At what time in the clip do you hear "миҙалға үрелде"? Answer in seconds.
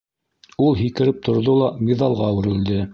1.91-2.85